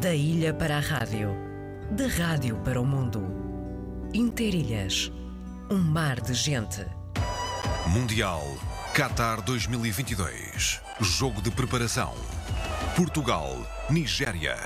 Da 0.00 0.14
ilha 0.14 0.54
para 0.54 0.78
a 0.78 0.80
rádio, 0.80 1.36
da 1.90 2.06
rádio 2.06 2.56
para 2.64 2.80
o 2.80 2.84
mundo. 2.84 3.22
Interilhas, 4.14 5.12
um 5.70 5.78
mar 5.78 6.20
de 6.20 6.32
gente. 6.32 6.84
Mundial 7.86 8.42
Qatar 8.94 9.42
2022. 9.42 10.80
Jogo 11.00 11.42
de 11.42 11.50
preparação. 11.50 12.14
Portugal, 12.96 13.54
Nigéria. 13.90 14.56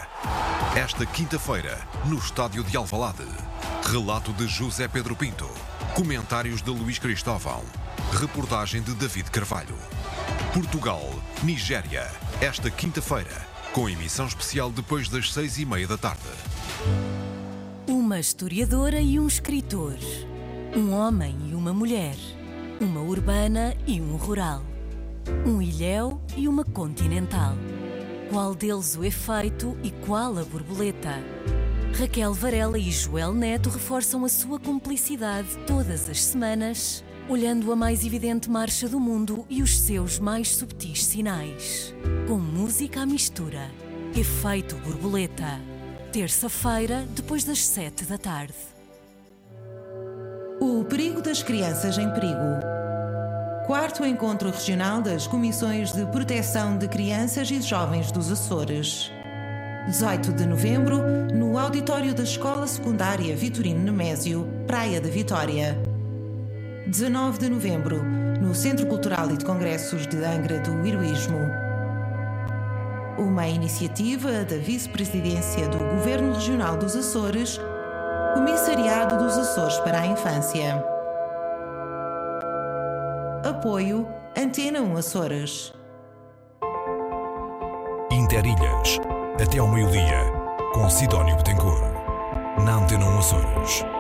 Esta 0.77 1.05
quinta-feira, 1.07 1.79
no 2.05 2.19
estádio 2.19 2.63
de 2.63 2.77
Alvalade. 2.77 3.27
Relato 3.85 4.33
de 4.33 4.47
José 4.47 4.89
Pedro 4.89 5.15
Pinto. 5.15 5.49
Comentários 5.95 6.63
de 6.63 6.71
Luís 6.71 6.99
Cristóvão. 6.99 7.63
Reportagem 8.13 8.83
de 8.83 8.95
David 8.95 9.31
Carvalho. 9.31 9.77
Portugal, 10.53 11.09
Nigéria. 11.43 12.11
Esta 12.41 12.71
quinta-feira, 12.71 13.47
com 13.77 13.91
emissão 13.91 14.27
especial 14.27 14.71
depois 14.71 15.07
das 15.11 15.31
seis 15.31 15.59
e 15.59 15.67
meia 15.67 15.87
da 15.87 15.99
tarde. 15.99 16.23
Uma 17.87 18.19
historiadora 18.19 19.03
e 19.03 19.21
um 19.21 19.27
escritor. 19.27 19.99
Um 20.75 20.95
homem 20.95 21.37
e 21.51 21.55
uma 21.55 21.75
mulher. 21.75 22.17
Uma 22.81 23.03
urbana 23.03 23.77
e 23.87 24.01
um 24.01 24.17
rural. 24.17 24.63
Um 25.45 25.61
ilhéu 25.61 26.19
e 26.35 26.49
uma 26.49 26.65
continental. 26.65 27.53
Qual 28.31 28.55
deles 28.55 28.97
o 28.97 29.05
efeito 29.05 29.77
e 29.83 29.91
qual 29.91 30.39
a 30.39 30.43
borboleta? 30.43 31.23
Raquel 32.01 32.33
Varela 32.33 32.79
e 32.79 32.91
Joel 32.91 33.35
Neto 33.35 33.69
reforçam 33.69 34.25
a 34.25 34.29
sua 34.31 34.59
cumplicidade 34.59 35.49
todas 35.67 36.09
as 36.09 36.25
semanas, 36.25 37.05
olhando 37.29 37.73
a 37.73 37.77
mais 37.77 38.05
evidente 38.05 38.49
marcha 38.49 38.89
do 38.89 39.01
mundo 39.01 39.45
e 39.49 39.63
os 39.63 39.79
seus 39.81 40.19
mais 40.19 40.57
subtis 40.57 41.05
sinais. 41.05 41.95
Com 42.29 42.39
música 42.39 43.03
à 43.03 43.07
mistura. 43.07 43.69
Efeito 44.17 44.77
borboleta. 44.77 45.61
Terça-feira, 46.13 47.05
depois 47.15 47.45
das 47.45 47.59
sete 47.67 48.05
da 48.05 48.17
tarde. 48.17 48.55
O 50.61 50.85
perigo 50.85 51.21
das 51.21 51.43
crianças 51.43 51.99
em 51.99 52.11
perigo. 52.13 52.61
Quarto 53.67 54.07
Encontro 54.07 54.51
Regional 54.51 55.03
das 55.03 55.27
Comissões 55.27 55.93
de 55.93 56.07
Proteção 56.07 56.79
de 56.79 56.87
Crianças 56.87 57.51
e 57.51 57.61
Jovens 57.61 58.13
dos 58.13 58.31
Açores. 58.31 59.11
18 59.87 60.33
de 60.33 60.47
novembro, 60.47 60.99
no 61.35 61.59
auditório 61.59 62.15
da 62.15 62.23
Escola 62.23 62.67
Secundária 62.67 63.37
Vitorino 63.37 63.81
Nemésio, 63.81 64.49
Praia 64.67 65.01
da 65.01 65.09
Vitória. 65.09 65.77
19 66.87 67.39
de 67.39 67.51
novembro, 67.51 68.01
no 68.41 68.55
Centro 68.55 68.87
Cultural 68.87 69.29
e 69.33 69.37
de 69.37 69.45
Congressos 69.45 70.07
de 70.07 70.25
Angra 70.25 70.61
do 70.61 70.87
Heroísmo. 70.87 71.51
Uma 73.19 73.49
iniciativa 73.49 74.45
da 74.45 74.57
Vice-Presidência 74.57 75.69
do 75.69 75.79
Governo 75.79 76.35
Regional 76.35 76.77
dos 76.77 76.95
Açores, 76.95 77.59
Comissariado 78.35 79.19
dos 79.19 79.37
Açores 79.37 79.77
para 79.79 80.03
a 80.03 80.07
Infância. 80.07 80.85
Apoio 83.45 84.07
Antena 84.37 84.81
1 84.81 84.97
Açores. 84.97 85.73
Interilhas, 88.13 89.01
até 89.43 89.59
ao 89.59 89.67
meio-dia, 89.67 90.21
com 90.73 90.89
Sidónio 90.89 91.37
Betancourt, 91.37 91.83
na 92.65 92.77
Antena 92.77 93.07
1 93.07 93.19
Açores. 93.19 93.96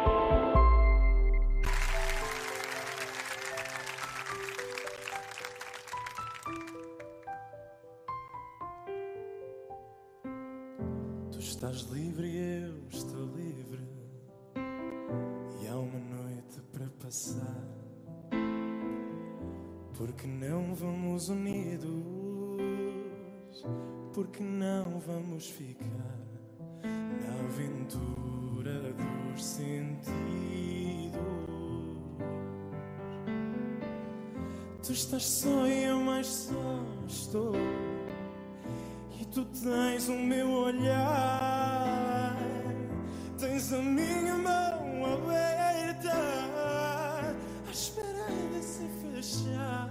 Tens 43.66 43.72
a 43.72 43.82
minha 43.82 44.34
mão 44.37 45.15
aberta, 45.15 46.12
à 46.12 47.71
espera 47.71 48.27
de 48.53 48.62
se 48.62 48.88
fechar 49.03 49.91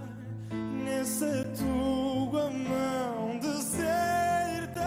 nessa 0.50 1.44
tua 1.56 2.50
mão 2.50 3.38
deserta. 3.38 4.80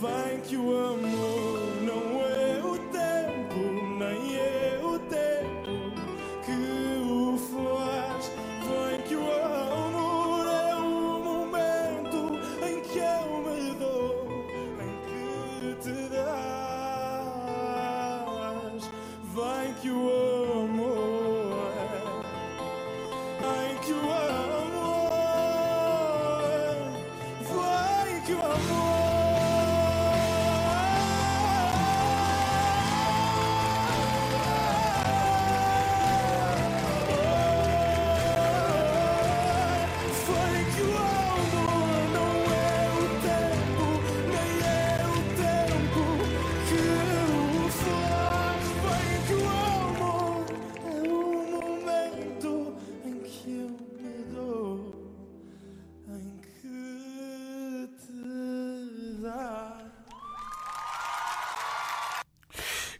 Vai 0.00 0.40
que 0.44 0.56
o 0.56 0.83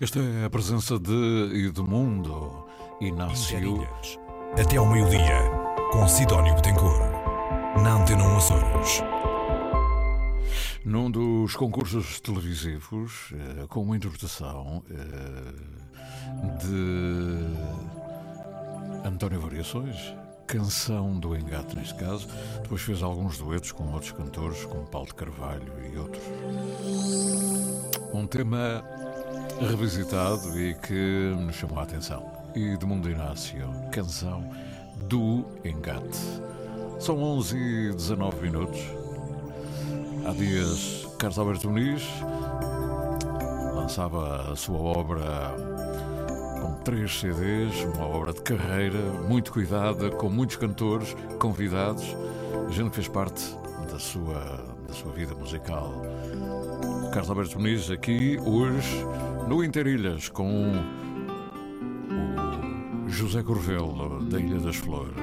Esta 0.04 0.20
é 0.20 0.44
a 0.44 0.50
presença 0.50 0.98
de 0.98 1.66
Edmundo 1.66 2.66
Inácio. 3.00 3.56
Interilhas, 3.56 4.19
até 4.53 4.76
ao 4.76 4.84
meio-dia, 4.84 5.50
com 5.92 6.06
Sidónio 6.06 6.54
Betancourt, 6.56 7.10
na 7.82 7.94
Antena 7.94 8.22
1 8.22 8.37
Açores. 8.37 9.03
Num 10.84 11.10
dos 11.10 11.56
concursos 11.56 12.20
televisivos, 12.20 13.32
eh, 13.32 13.64
com 13.66 13.81
uma 13.81 13.97
interpretação 13.97 14.84
eh, 14.91 15.54
de 16.60 17.48
António 19.09 19.41
Variações, 19.41 20.14
canção 20.47 21.19
do 21.19 21.34
engate 21.34 21.76
neste 21.76 21.94
caso, 21.94 22.28
depois 22.62 22.82
fez 22.82 23.03
alguns 23.03 23.38
duetos 23.38 23.72
com 23.72 23.91
outros 23.94 24.12
cantores, 24.12 24.67
como 24.67 24.87
Paulo 24.87 25.06
de 25.06 25.14
Carvalho 25.14 25.73
e 25.90 25.96
outros. 25.96 26.23
Um 28.12 28.26
tema 28.26 28.84
revisitado 29.60 30.58
e 30.58 30.74
que 30.74 31.34
nos 31.38 31.54
chamou 31.56 31.78
a 31.78 31.82
atenção. 31.82 32.24
Edmundo 32.54 33.10
Inácio, 33.10 33.68
canção 33.90 34.44
do 35.08 35.44
engate. 35.64 36.18
São 37.00 37.22
11 37.22 37.56
e 37.56 37.92
19 37.92 38.42
minutos. 38.42 38.80
Há 40.26 40.32
dias, 40.32 41.06
Carlos 41.18 41.38
Alberto 41.38 41.68
Muniz 41.68 42.02
lançava 43.74 44.52
a 44.52 44.56
sua 44.56 44.78
obra 44.78 45.54
com 46.60 46.74
três 46.84 47.20
CDs, 47.20 47.84
uma 47.94 48.06
obra 48.06 48.32
de 48.32 48.40
carreira 48.40 48.98
muito 49.28 49.52
cuidada, 49.52 50.10
com 50.10 50.28
muitos 50.28 50.56
cantores 50.56 51.14
convidados, 51.38 52.04
gente 52.70 52.90
que 52.90 52.96
fez 52.96 53.08
parte 53.08 53.56
da 53.90 53.98
sua, 53.98 54.64
da 54.88 54.94
sua 54.94 55.12
vida 55.12 55.34
musical. 55.34 55.92
Carlos 57.12 57.30
Alberto 57.30 57.58
Muniz 57.58 57.90
aqui 57.90 58.38
hoje 58.44 59.04
no 59.49 59.62
Interilhas, 59.62 60.29
com 60.29 60.73
o 63.06 63.08
José 63.08 63.43
Corvelo, 63.43 64.25
da 64.25 64.41
Ilha 64.41 64.58
das 64.58 64.76
Flores. 64.76 65.14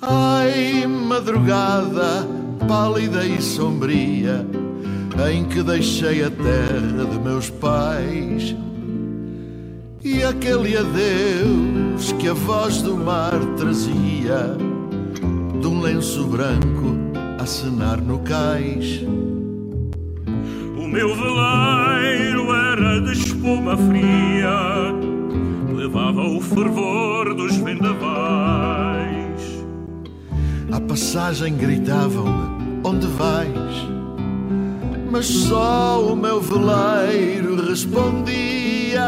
Ai, 0.00 0.86
madrugada 0.86 2.28
pálida 2.68 3.24
e 3.24 3.40
sombria 3.40 4.46
em 5.20 5.44
que 5.44 5.62
deixei 5.62 6.24
a 6.24 6.30
terra 6.30 7.04
de 7.04 7.18
meus 7.18 7.50
pais. 7.50 8.56
E 10.02 10.22
aquele 10.22 10.76
adeus 10.76 12.12
que 12.18 12.28
a 12.28 12.32
voz 12.32 12.82
do 12.82 12.96
mar 12.96 13.38
trazia 13.56 14.56
de 15.60 15.66
um 15.66 15.80
lenço 15.80 16.26
branco 16.26 16.96
a 17.38 17.46
cenar 17.46 18.00
no 18.00 18.18
cais. 18.20 19.04
O 20.76 20.88
meu 20.88 21.14
veleiro 21.14 22.52
era 22.52 23.00
de 23.00 23.12
espuma 23.12 23.76
fria, 23.76 24.92
levava 25.74 26.22
o 26.22 26.40
fervor 26.40 27.34
dos 27.34 27.56
vendavais. 27.56 29.12
À 30.72 30.80
passagem 30.80 31.54
gritavam-me: 31.56 32.80
Onde 32.84 33.06
vais? 33.06 33.91
Mas 35.12 35.26
só 35.26 36.02
o 36.02 36.16
meu 36.16 36.40
veleiro 36.40 37.68
respondia. 37.68 39.02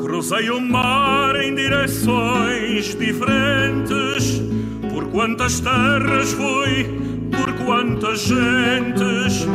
Cruzei 0.00 0.50
o 0.50 0.60
mar 0.60 1.36
em 1.36 1.54
direções 1.54 2.96
diferentes, 2.96 4.42
por 4.90 5.06
quantas 5.12 5.60
terras 5.60 6.32
fui, 6.32 6.98
por 7.30 7.52
quantas 7.64 8.22
gentes, 8.22 9.46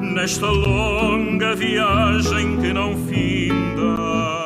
nesta 0.00 0.46
longa 0.46 1.56
viagem 1.56 2.56
que 2.58 2.72
não 2.72 2.96
finda. 3.08 4.44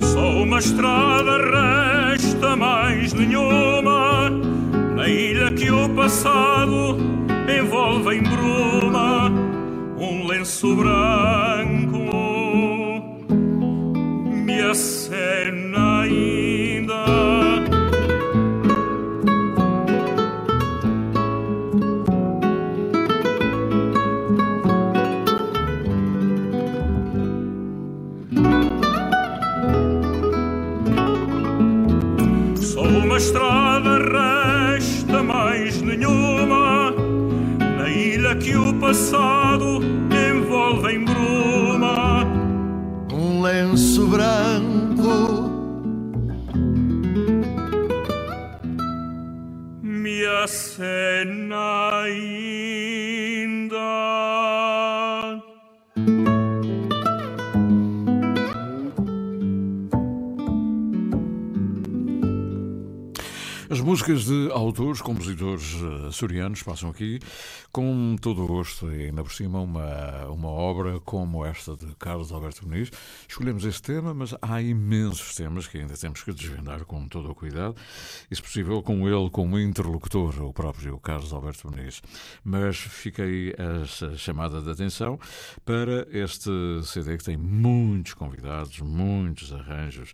Só 0.00 0.42
uma 0.44 0.60
estrada 0.60 2.08
resta 2.08 2.56
mais 2.56 3.12
nenhuma, 3.12 4.30
na 4.96 5.06
ilha 5.06 5.50
que 5.50 5.70
o 5.70 5.90
passado 5.90 7.19
envolve 7.58 8.16
em 8.16 8.22
bruma, 8.22 9.30
um 9.98 10.26
lenço 10.26 10.74
branco 10.76 12.00
me 14.50 14.60
acena 14.62 16.00
ainda. 16.00 17.04
Só 32.56 32.82
uma 32.82 33.16
estrada 33.16 33.98
resta 33.98 35.22
mais 35.22 35.80
nenhuma 35.80 36.59
na 38.30 38.36
ilha 38.36 38.36
que 38.36 38.56
o 38.56 38.74
passado 38.78 39.80
envolve 40.12 40.92
em 40.94 41.04
bruma. 41.04 42.24
Um 43.12 43.42
lenço 43.42 44.06
branco 44.06 45.50
me 49.82 50.24
acena 50.42 52.08
músicas 63.90 64.24
de 64.26 64.48
autores, 64.52 65.02
compositores 65.02 65.74
eh, 65.74 66.06
açorianos 66.06 66.62
passam 66.62 66.90
aqui 66.90 67.18
com 67.72 68.14
todo 68.22 68.44
o 68.44 68.46
gosto 68.46 68.88
e 68.92 69.06
ainda 69.06 69.20
por 69.24 69.32
cima 69.32 69.60
uma, 69.60 70.26
uma 70.26 70.46
obra 70.48 71.00
como 71.00 71.44
esta 71.44 71.76
de 71.76 71.86
Carlos 71.96 72.30
Alberto 72.30 72.68
Muniz. 72.68 72.88
Escolhemos 73.28 73.64
este 73.64 73.82
tema, 73.82 74.14
mas 74.14 74.32
há 74.40 74.62
imensos 74.62 75.34
temas 75.34 75.66
que 75.66 75.78
ainda 75.78 75.94
temos 75.96 76.22
que 76.22 76.32
desvendar 76.32 76.84
com 76.84 77.08
todo 77.08 77.30
o 77.32 77.34
cuidado 77.34 77.74
e, 78.30 78.36
se 78.36 78.40
possível, 78.40 78.80
com 78.80 79.08
ele 79.08 79.28
como 79.28 79.58
interlocutor, 79.58 80.40
o 80.40 80.52
próprio 80.52 80.96
Carlos 81.00 81.32
Alberto 81.32 81.68
Muniz. 81.68 82.00
Mas 82.44 82.76
fiquei 82.76 83.52
a 83.58 84.14
chamada 84.16 84.62
de 84.62 84.70
atenção 84.70 85.18
para 85.64 86.06
este 86.12 86.48
CD 86.84 87.18
que 87.18 87.24
tem 87.24 87.36
muitos 87.36 88.14
convidados, 88.14 88.78
muitos 88.80 89.52
arranjos 89.52 90.12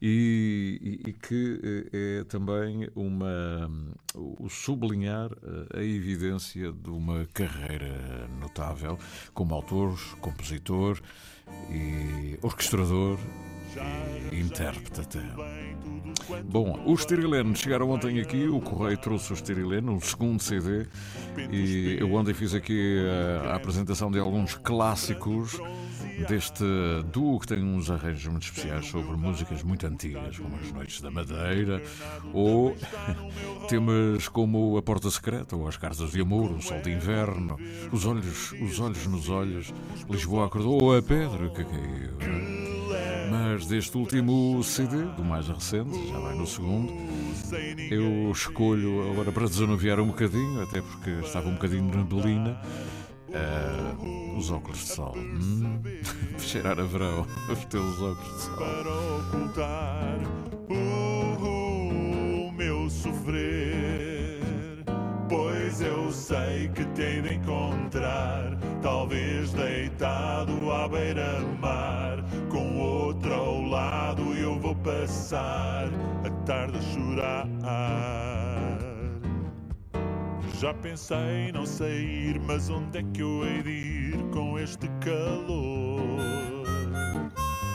e, 0.00 1.02
e- 1.04 1.10
e 1.10 1.12
que 1.12 1.60
eh, 1.92 2.20
é 2.20 2.24
também 2.24 2.88
uma 2.94 3.17
o 4.14 4.48
sublinhar 4.48 5.30
eh, 5.30 5.78
a 5.78 5.82
evidência 5.82 6.72
de 6.72 6.90
uma 6.90 7.26
carreira 7.32 8.28
notável 8.40 8.98
como 9.34 9.54
autor, 9.54 9.98
compositor 10.20 11.00
e 11.70 12.38
orquestrador 12.42 13.18
e 14.32 14.40
intérprete 14.40 15.00
até. 15.00 15.22
Bom, 16.44 16.82
os 16.86 17.04
Tirilene 17.04 17.54
chegaram 17.54 17.90
ontem 17.90 18.20
aqui, 18.20 18.46
o 18.48 18.60
Correio 18.60 18.98
trouxe 18.98 19.32
os 19.32 19.42
Tirilene, 19.42 19.90
o 19.90 20.00
segundo 20.00 20.42
CD, 20.42 20.86
e 21.50 21.96
eu 22.00 22.12
ontem 22.12 22.34
fiz 22.34 22.54
aqui 22.54 22.98
a, 23.44 23.52
a 23.52 23.56
apresentação 23.56 24.10
de 24.10 24.18
alguns 24.18 24.54
clássicos 24.54 25.58
deste 26.28 26.64
duo 27.12 27.38
que 27.38 27.46
tem 27.46 27.62
uns 27.62 27.90
arranjos 27.90 28.26
muito 28.26 28.44
especiais 28.44 28.86
sobre 28.86 29.16
músicas 29.16 29.62
muito 29.62 29.86
antigas, 29.86 30.38
como 30.38 30.56
As 30.56 30.72
Noites 30.72 31.00
da 31.00 31.10
Madeira, 31.10 31.82
ou 32.32 32.76
temas 33.68 34.28
como 34.28 34.76
A 34.76 34.82
Porta 34.82 35.10
Secreta, 35.10 35.56
ou 35.56 35.68
As 35.68 35.76
Cartas 35.76 36.10
de 36.10 36.20
Amor, 36.20 36.50
O 36.52 36.62
Sol 36.62 36.80
de 36.80 36.90
Inverno, 36.90 37.58
Os 37.92 38.06
Olhos, 38.06 38.52
os 38.52 38.80
olhos 38.80 39.06
nos 39.06 39.28
Olhos, 39.28 39.72
Lisboa 40.08 40.46
acordou, 40.46 40.82
ou 40.82 40.96
A 40.96 41.02
Pedra 41.02 41.48
que 41.50 41.64
caiu. 41.64 42.68
Mas 43.30 43.66
deste 43.66 43.96
último 43.96 44.62
CD, 44.62 44.96
do 45.16 45.24
mais 45.24 45.48
recente, 45.48 46.08
já 46.08 46.18
vai 46.18 46.34
no 46.34 46.46
segundo, 46.46 46.92
eu 47.90 48.30
escolho 48.30 49.10
agora 49.12 49.30
para 49.30 49.46
desanuviar 49.46 50.00
um 50.00 50.08
bocadinho, 50.08 50.62
até 50.62 50.80
porque 50.80 51.10
estava 51.24 51.48
um 51.48 51.54
bocadinho 51.54 51.90
de 51.90 51.96
neblina, 51.98 52.58
ah, 53.34 53.94
os 54.38 54.50
óculos 54.50 54.78
de 54.78 54.86
sol. 54.86 55.14
Hum, 55.16 55.80
cheirar 56.38 56.78
a 56.78 56.84
verão, 56.84 57.26
os 57.50 57.64
teus 57.66 58.00
óculos 58.00 58.34
de 58.34 58.40
sol. 58.42 58.56
para 58.56 58.90
ocultar 59.18 60.18
o 60.70 62.52
meu 62.52 62.88
sofrer. 62.88 64.38
Pois 65.28 65.80
eu 65.82 66.10
sei 66.10 66.68
que 66.68 66.84
tenho 66.86 67.22
de 67.22 67.34
encontrar, 67.34 68.56
talvez 68.80 69.52
deitado 69.52 70.72
à 70.72 70.88
beira-mar, 70.88 72.24
com 72.48 72.78
outro 72.78 73.34
ao 73.34 73.62
lado 73.62 74.22
eu 74.34 74.58
vou 74.58 74.74
passar 74.76 75.88
a 76.24 76.30
tarde 76.46 76.78
a 76.78 76.82
chorar. 76.82 78.47
Já 80.60 80.74
pensei 80.74 81.52
não 81.54 81.64
sair, 81.64 82.40
mas 82.40 82.68
onde 82.68 82.98
é 82.98 83.02
que 83.14 83.22
eu 83.22 83.46
hei 83.46 83.62
de 83.62 83.70
ir 83.70 84.16
com 84.32 84.58
este 84.58 84.88
calor? 85.00 86.00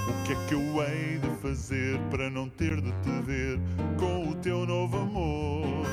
O 0.10 0.24
que 0.26 0.34
é 0.34 0.48
que 0.50 0.54
eu 0.54 0.84
hei 0.84 1.18
de 1.18 1.30
fazer 1.42 1.98
para 2.12 2.30
não 2.30 2.50
ter 2.50 2.82
de 2.82 2.92
te 2.92 3.22
ver 3.22 3.58
com 3.98 4.28
o 4.32 4.36
teu 4.36 4.66
novo 4.66 4.98
amor? 4.98 5.86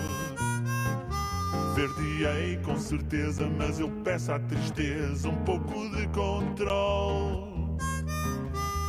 Ver-te-ei 1.77 2.57
com 2.65 2.77
certeza, 2.77 3.49
mas 3.57 3.79
eu 3.79 3.89
peço 4.03 4.33
à 4.33 4.41
tristeza 4.41 5.29
um 5.29 5.45
pouco 5.45 5.89
de 5.91 6.09
controle. 6.09 7.79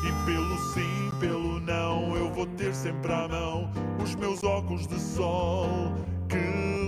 E 0.04 0.26
pelo 0.26 0.58
sim, 0.74 1.20
pelo 1.20 1.60
não, 1.60 2.18
eu 2.18 2.34
vou 2.34 2.48
ter 2.48 2.74
sempre 2.74 3.14
à 3.14 3.28
mão 3.28 3.70
os 4.04 4.16
meus 4.16 4.44
óculos 4.44 4.88
de 4.88 5.00
sol 5.00 5.94
que 6.32 6.38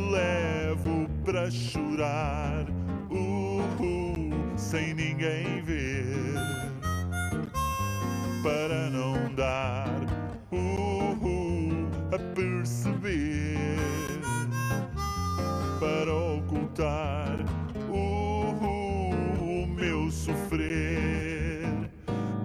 levo 0.09 1.09
para 1.25 1.51
chorar, 1.51 2.65
uh, 3.11 4.57
sem 4.57 4.93
ninguém 4.93 5.61
ver, 5.63 6.35
para 8.41 8.89
não 8.89 9.35
dar 9.35 9.99
uh, 10.53 11.89
a 12.15 12.19
perceber, 12.33 13.77
para 15.77 16.15
ocultar 16.15 17.37
uh, 17.89 18.63
o 19.41 19.67
meu 19.67 20.09
sofrer. 20.09 21.67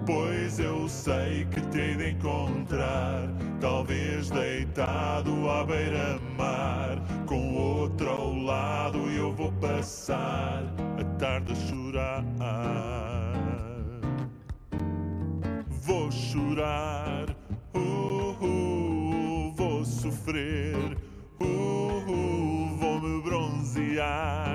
Pois 0.05 0.59
eu 0.59 0.89
sei 0.89 1.45
que 1.45 1.61
te 1.61 1.95
de 1.95 2.09
encontrar, 2.09 3.28
Talvez 3.59 4.29
deitado 4.29 5.49
à 5.49 5.65
beira-mar, 5.65 6.97
com 7.25 7.55
outro 7.55 8.09
ao 8.09 8.33
lado 8.33 8.97
eu 9.11 9.33
vou 9.33 9.51
passar 9.53 10.63
a 10.97 11.03
tarde 11.17 11.51
a 11.51 11.55
chorar. 11.55 12.23
Vou 15.67 16.09
chorar, 16.09 17.35
uh, 17.75 18.45
uh, 18.45 19.51
vou 19.51 19.83
sofrer, 19.83 20.97
uh, 21.41 22.77
vou 22.77 23.01
me 23.01 23.21
bronzear. 23.21 24.48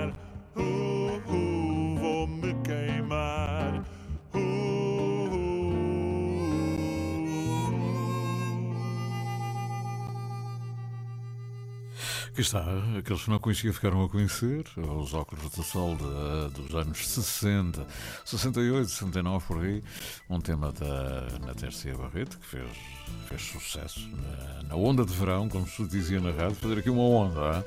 Aqui 12.34 12.40
está, 12.40 12.64
aqueles 12.98 13.22
que 13.22 13.30
não 13.30 13.38
conhecia 13.38 13.72
ficaram 13.72 14.02
a 14.02 14.08
conhecer, 14.08 14.64
os 14.76 15.14
óculos 15.14 15.52
de 15.52 15.62
sol 15.62 15.94
de, 15.94 16.62
dos 16.62 16.74
anos 16.74 17.06
60, 17.06 17.86
68, 18.24 18.88
69 18.88 19.46
por 19.46 19.62
aí, 19.62 19.80
um 20.28 20.40
tema 20.40 20.72
da 20.72 21.28
Natércia 21.46 21.96
Barreto 21.96 22.36
que 22.40 22.44
fez, 22.44 22.68
fez 23.28 23.40
sucesso 23.40 24.00
na, 24.08 24.64
na, 24.64 24.74
onda 24.74 25.04
de 25.04 25.14
verão, 25.14 25.48
como 25.48 25.64
se 25.64 25.86
dizia 25.86 26.20
na 26.20 26.32
rádio, 26.32 26.56
fazer 26.56 26.80
aqui 26.80 26.90
uma 26.90 27.04
onda, 27.04 27.64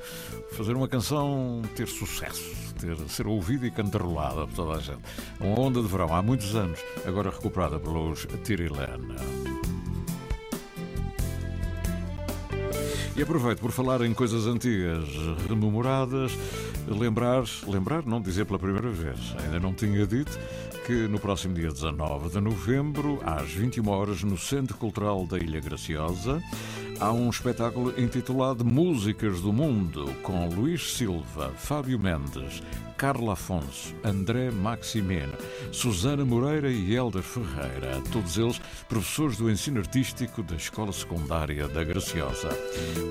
fazer 0.52 0.74
uma 0.74 0.86
canção 0.86 1.62
ter 1.74 1.88
sucesso, 1.88 2.54
ter, 2.78 2.94
ser 3.08 3.26
ouvida 3.26 3.66
e 3.66 3.70
cantarolada 3.70 4.46
por 4.48 4.54
toda 4.54 4.76
a 4.76 4.80
gente. 4.80 5.00
Uma 5.40 5.58
onda 5.58 5.80
de 5.80 5.88
verão 5.88 6.14
há 6.14 6.20
muitos 6.20 6.54
anos, 6.54 6.78
agora 7.06 7.30
recuperada 7.30 7.80
pelos 7.80 8.26
Tirilena. 8.44 9.16
E 13.18 13.22
aproveito 13.22 13.58
por 13.58 13.72
falar 13.72 14.00
em 14.02 14.14
coisas 14.14 14.46
antigas, 14.46 15.08
rememoradas, 15.48 16.30
lembrar, 16.86 17.42
lembrar, 17.66 18.06
não 18.06 18.20
dizer 18.20 18.46
pela 18.46 18.60
primeira 18.60 18.90
vez, 18.90 19.18
ainda 19.42 19.58
não 19.58 19.74
tinha 19.74 20.06
dito, 20.06 20.38
que 20.86 20.92
no 21.08 21.18
próximo 21.18 21.52
dia 21.52 21.68
19 21.68 22.28
de 22.28 22.40
novembro, 22.40 23.20
às 23.26 23.50
21 23.50 23.88
horas, 23.88 24.22
no 24.22 24.38
Centro 24.38 24.76
Cultural 24.76 25.26
da 25.26 25.36
Ilha 25.36 25.58
Graciosa, 25.58 26.40
há 27.00 27.10
um 27.12 27.28
espetáculo 27.28 27.92
intitulado 28.00 28.64
Músicas 28.64 29.40
do 29.40 29.52
Mundo, 29.52 30.14
com 30.22 30.48
Luís 30.48 30.94
Silva, 30.94 31.52
Fábio 31.56 31.98
Mendes, 31.98 32.62
Carla 32.98 33.34
Afonso, 33.34 33.94
André 34.02 34.50
Maximeno, 34.50 35.32
Susana 35.70 36.24
Moreira 36.24 36.68
e 36.68 36.92
Helder 36.92 37.22
Ferreira, 37.22 38.02
todos 38.10 38.36
eles 38.36 38.60
professores 38.88 39.36
do 39.36 39.48
ensino 39.48 39.78
artístico 39.78 40.42
da 40.42 40.56
Escola 40.56 40.92
Secundária 40.92 41.68
da 41.68 41.84
Graciosa. 41.84 42.48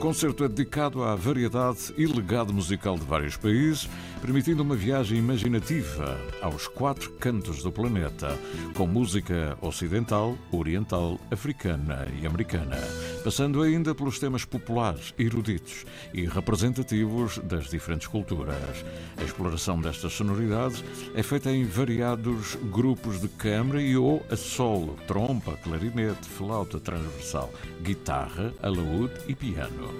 Concerto 0.01 0.43
é 0.43 0.49
dedicado 0.49 1.03
à 1.03 1.15
variedade 1.15 1.93
e 1.97 2.05
legado 2.05 2.53
musical 2.53 2.97
de 2.97 3.05
vários 3.05 3.37
países, 3.37 3.89
permitindo 4.21 4.61
uma 4.61 4.75
viagem 4.75 5.19
imaginativa 5.19 6.19
aos 6.41 6.67
quatro 6.67 7.09
cantos 7.13 7.63
do 7.63 7.71
planeta, 7.71 8.37
com 8.75 8.85
música 8.85 9.57
ocidental, 9.61 10.37
oriental, 10.51 11.17
africana 11.31 12.05
e 12.21 12.27
americana, 12.27 12.75
passando 13.23 13.61
ainda 13.61 13.95
pelos 13.95 14.19
temas 14.19 14.43
populares, 14.43 15.13
eruditos 15.17 15.85
e 16.13 16.25
representativos 16.25 17.37
das 17.37 17.69
diferentes 17.69 18.07
culturas. 18.07 18.83
A 19.17 19.23
exploração 19.23 19.76
destas 19.81 20.13
sonoridades 20.13 20.83
é 21.15 21.23
feita 21.23 21.51
em 21.51 21.63
variados 21.63 22.55
grupos 22.71 23.21
de 23.21 23.27
câmara 23.27 23.81
e 23.81 23.95
ou 23.95 24.25
a 24.31 24.35
solo, 24.35 24.97
trompa, 25.07 25.57
clarinete, 25.63 26.27
flauta 26.27 26.79
transversal, 26.79 27.51
guitarra, 27.81 28.53
alaúde 28.61 29.13
e 29.27 29.35
piano. 29.35 29.93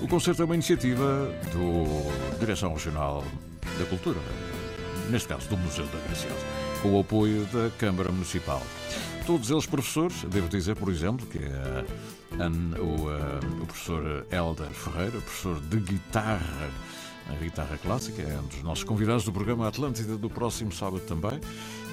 O 0.00 0.08
concerto 0.08 0.42
é 0.42 0.44
uma 0.44 0.54
iniciativa 0.54 1.30
do 1.52 2.38
Direção 2.38 2.72
Regional 2.72 3.24
da 3.78 3.84
Cultura, 3.86 4.18
neste 5.10 5.28
caso 5.28 5.48
do 5.48 5.56
Museu 5.56 5.86
da 5.86 5.98
Graciosa, 6.06 6.46
com 6.82 6.96
o 6.96 7.00
apoio 7.00 7.44
da 7.46 7.70
Câmara 7.78 8.10
Municipal. 8.10 8.62
Todos 9.26 9.50
eles 9.50 9.64
professores, 9.64 10.22
devo 10.24 10.48
dizer, 10.48 10.76
por 10.76 10.90
exemplo, 10.90 11.26
que 11.26 11.38
é 11.38 11.84
o, 12.78 13.62
o 13.62 13.66
professor 13.66 14.26
Helder 14.30 14.68
Ferreira, 14.68 15.18
professor 15.20 15.60
de 15.60 15.78
guitarra 15.78 16.70
a 17.28 17.34
guitarra 17.34 17.78
clássica, 17.78 18.22
é 18.22 18.38
um 18.38 18.46
dos 18.46 18.62
nossos 18.62 18.84
convidados 18.84 19.24
do 19.24 19.32
programa 19.32 19.68
Atlântida 19.68 20.16
do 20.16 20.28
próximo 20.28 20.72
sábado 20.72 21.00
também. 21.00 21.40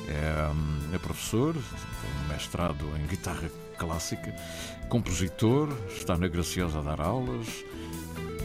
É, 0.07 0.95
é 0.95 0.97
professor, 0.97 1.53
tem 1.53 2.25
um 2.25 2.27
mestrado 2.27 2.85
em 3.01 3.07
guitarra 3.07 3.49
clássica, 3.77 4.35
compositor, 4.89 5.69
está 5.89 6.17
na 6.17 6.27
Graciosa 6.27 6.79
a 6.79 6.81
dar 6.81 7.01
aulas 7.01 7.47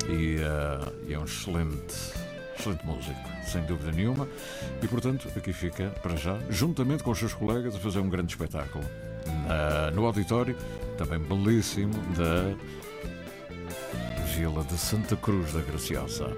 e, 0.09 0.37
uh, 0.37 0.93
e 1.09 1.15
é 1.15 1.19
um 1.19 1.25
excelente, 1.25 1.95
excelente 2.59 2.87
músico, 2.87 3.21
sem 3.45 3.63
dúvida 3.65 3.93
nenhuma. 3.93 4.29
E 4.83 4.89
portanto, 4.89 5.29
aqui 5.37 5.53
fica, 5.53 5.91
para 6.03 6.17
já, 6.17 6.39
juntamente 6.49 7.03
com 7.03 7.11
os 7.11 7.19
seus 7.19 7.35
colegas, 7.35 7.75
a 7.75 7.79
fazer 7.79 7.99
um 7.99 8.09
grande 8.09 8.33
espetáculo 8.33 8.85
na, 9.47 9.91
no 9.91 10.07
auditório, 10.07 10.57
também 10.97 11.19
belíssimo, 11.19 11.95
da 12.17 12.55
Vila 14.35 14.65
de 14.65 14.79
Santa 14.79 15.17
Cruz 15.17 15.53
da 15.53 15.61
Graciosa. 15.61 16.35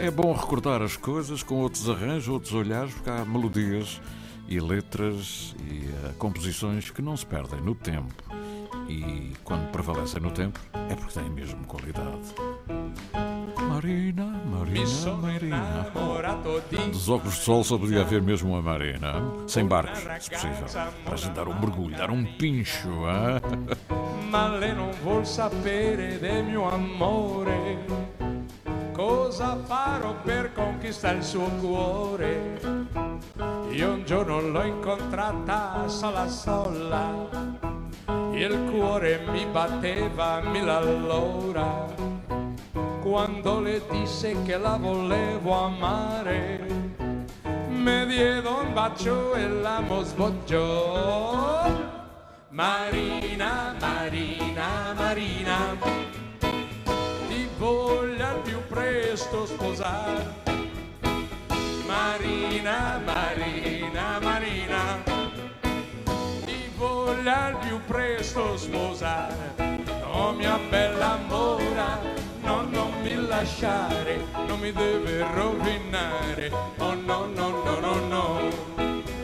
É 0.00 0.10
bom 0.10 0.32
recordar 0.32 0.82
as 0.82 0.96
coisas 0.96 1.42
com 1.42 1.56
outros 1.56 1.88
arranjos, 1.88 2.28
outros 2.28 2.54
olhares, 2.54 2.94
porque 2.94 3.10
há 3.10 3.24
melodias 3.24 4.00
e 4.48 4.60
letras 4.60 5.54
e 5.68 5.86
uh, 5.88 6.14
composições 6.14 6.90
que 6.90 7.02
não 7.02 7.16
se 7.16 7.26
perdem 7.26 7.60
no 7.60 7.74
tempo. 7.74 8.14
E 8.88 9.32
quando 9.44 9.70
prevalecem 9.70 10.20
no 10.20 10.30
tempo, 10.30 10.58
é 10.88 10.94
porque 10.94 11.18
têm 11.18 11.28
mesmo 11.28 11.64
qualidade. 11.66 12.34
Marina, 13.68 14.24
Marina, 14.46 15.16
Marina. 15.20 15.92
Oh, 15.94 16.90
dos 16.90 17.08
óculos 17.08 17.34
de 17.34 17.40
sol 17.40 17.62
só 17.62 17.76
podia 17.76 18.00
haver 18.00 18.22
mesmo 18.22 18.50
uma 18.50 18.62
Marina. 18.62 19.14
Sem 19.46 19.66
barcos, 19.66 19.98
se 20.20 20.30
possível. 20.30 20.66
Para 21.04 21.14
a 21.14 21.16
gente 21.16 21.34
dar 21.34 21.48
um 21.48 21.60
mergulho, 21.60 21.96
dar 21.96 22.10
um 22.10 22.24
pincho. 22.24 22.88
Ma 24.30 24.48
lei 24.48 24.74
non 24.74 24.90
vuol 25.02 25.24
sapere 25.24 26.18
del 26.18 26.44
mio 26.44 26.64
amore 26.68 27.78
cosa 28.98 29.56
farò 29.64 30.12
per 30.24 30.52
conquistare 30.52 31.18
il 31.18 31.22
suo 31.22 31.46
cuore. 31.60 32.58
Io 33.70 33.92
un 33.92 34.02
giorno 34.04 34.40
l'ho 34.40 34.64
incontrata 34.64 35.86
sola 35.86 36.26
sola, 36.26 37.28
il 38.32 38.68
cuore 38.68 39.20
mi 39.30 39.46
batteva 39.46 40.40
mille 40.40 40.72
all'ora. 40.72 41.86
Quando 43.00 43.60
le 43.60 43.82
disse 43.88 44.42
che 44.42 44.58
la 44.58 44.76
volevo 44.76 45.52
amare, 45.52 46.66
mi 47.68 48.06
diede 48.06 48.48
un 48.48 48.72
bacio 48.72 49.34
e 49.34 49.48
l'amo 49.48 50.02
sbocciò. 50.02 51.70
Marina, 52.48 53.76
Marina, 53.78 54.92
Marina 54.96 55.98
voglia 57.58 58.30
al 58.30 58.40
più 58.42 58.57
presto 58.78 59.44
sposare. 59.44 60.24
Marina, 61.84 63.00
Marina, 63.04 64.20
Marina, 64.20 65.02
ti 66.44 66.70
voglia 66.76 67.46
al 67.46 67.58
più 67.58 67.80
presto 67.86 68.56
sposare. 68.56 69.54
Oh 70.12 70.30
mia 70.32 70.58
bella 70.70 71.14
amora, 71.14 71.98
no, 72.42 72.62
non 72.70 72.92
mi 73.02 73.14
lasciare, 73.26 74.24
non 74.46 74.60
mi 74.60 74.70
deve 74.70 75.26
rovinare. 75.34 76.50
Oh 76.78 76.94
no, 76.94 77.26
no, 77.26 77.48
no, 77.64 77.80
no, 77.80 77.94
no. 78.06 78.48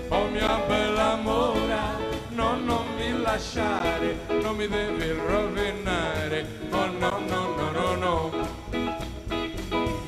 Oh 0.09 0.27
mia 0.31 0.59
bella 0.67 1.13
amora, 1.13 1.97
no, 2.31 2.57
non 2.57 2.85
mi 2.97 3.21
lasciare, 3.21 4.19
non 4.43 4.57
mi 4.57 4.67
deve 4.67 5.13
rovinare. 5.13 6.45
Oh 6.71 6.87
no, 6.87 7.19
no, 7.29 7.55
no, 7.57 7.71
no, 7.71 7.95
no. 7.95 8.94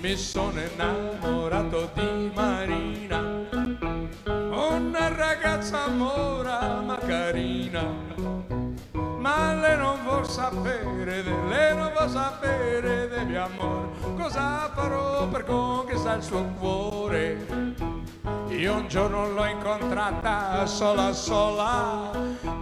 Mi 0.07 0.17
sono 0.17 0.61
innamorato 0.61 1.91
di 1.95 2.31
Marina, 2.33 3.19
una 4.25 5.09
ragazza 5.09 5.89
mora 5.89 6.81
ma 6.81 6.97
carina. 6.97 7.83
Ma 9.19 9.55
lei 9.55 9.77
non 9.77 9.99
vuol 10.05 10.25
sapere, 10.29 11.25
de, 11.25 11.35
lei 11.49 11.75
non 11.77 11.91
vuol 11.93 12.09
sapere 12.09 13.09
del 13.09 13.27
mio 13.27 13.47
amore, 13.47 13.89
cosa 14.17 14.71
farò 14.73 15.27
per 15.27 15.43
conquistare 15.43 16.19
il 16.19 16.23
suo 16.23 16.45
cuore. 16.57 17.47
Io 18.51 18.75
un 18.75 18.87
giorno 18.87 19.29
l'ho 19.33 19.47
incontrata 19.47 20.67
sola 20.67 21.13
sola, 21.13 22.13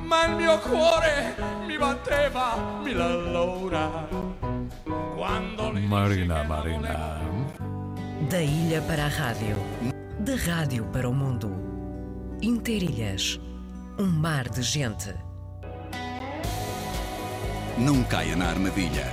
ma 0.01 0.25
il 0.29 0.37
mio 0.37 0.59
cuore 0.61 1.37
mi 1.67 1.77
batteva 1.77 2.57
mille 2.83 3.03
all'ora. 3.03 4.09
Quando 5.15 5.73
Marina, 5.73 6.43
Marina. 6.43 7.24
Da 8.31 8.41
ilha 8.41 8.81
para 8.83 9.05
a 9.05 9.09
rádio, 9.09 9.57
da 10.21 10.37
rádio 10.37 10.85
para 10.93 11.09
o 11.09 11.13
mundo. 11.13 11.53
Interilhas, 12.41 13.41
um 13.99 14.07
mar 14.07 14.49
de 14.49 14.63
gente. 14.63 15.13
Não 17.77 18.03
caia 18.05 18.37
na 18.37 18.51
armadilha. 18.51 19.07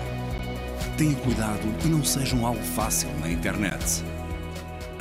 Tenha 0.97 1.15
cuidado 1.15 1.67
e 1.83 1.87
não 1.87 2.05
seja 2.05 2.35
um 2.35 2.45
alvo 2.45 2.61
fácil 2.61 3.09
na 3.19 3.29
internet. 3.29 4.03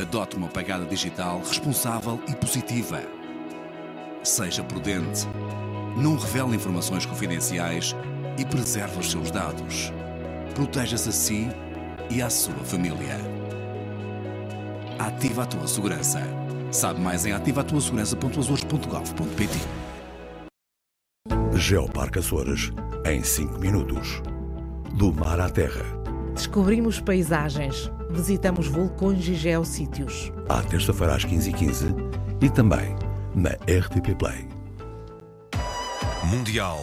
Adote 0.01 0.37
uma 0.37 0.49
pegada 0.49 0.87
digital 0.87 1.39
responsável 1.41 2.19
e 2.27 2.35
positiva. 2.35 3.03
Seja 4.23 4.65
prudente. 4.65 5.29
Não 5.97 6.17
revele 6.17 6.57
informações 6.57 7.05
confidenciais 7.05 7.95
e 8.39 8.45
preserve 8.47 8.99
os 8.99 9.11
seus 9.11 9.31
dados. 9.31 9.93
Proteja-se 10.55 11.09
a 11.11 11.13
si 11.13 11.49
e 12.11 12.23
à 12.23 12.31
sua 12.31 12.65
família. 12.65 13.40
Ativa 15.01 15.43
a 15.45 15.47
tua 15.47 15.67
segurança. 15.67 16.21
Sabe 16.71 17.01
mais 17.01 17.25
em 17.25 17.33
ativatuasegurança.azores.gov.pt 17.33 19.59
Geoparque 21.55 22.19
Açores, 22.19 22.71
em 23.07 23.23
5 23.23 23.59
minutos. 23.59 24.21
Do 24.93 25.11
mar 25.11 25.41
à 25.41 25.49
terra, 25.49 25.87
descobrimos 26.35 27.01
paisagens, 27.01 27.91
visitamos 28.11 28.67
vulcões 28.67 29.27
e 29.27 29.35
geossítios. 29.35 30.31
À 30.51 30.63
terça-feira 30.63 31.15
às 31.15 31.25
15h15 31.25 31.95
e 32.43 32.51
também 32.51 32.95
na 33.35 33.53
RTP 33.53 34.15
Play. 34.19 34.47
Mundial 36.25 36.79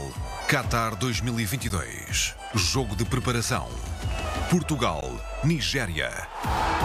Qatar 0.47 0.95
2022. 0.95 2.33
Jogo 2.55 2.95
de 2.95 3.05
preparação. 3.05 3.67
Portugal, 4.49 5.03
Nigéria. 5.47 6.11